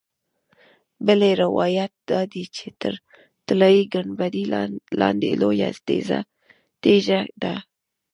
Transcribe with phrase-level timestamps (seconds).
[1.05, 2.93] بل روایت دا دی چې تر
[3.47, 4.43] طلایي ګنبدې
[5.01, 5.69] لاندې لویه
[6.87, 7.53] تیږه ده.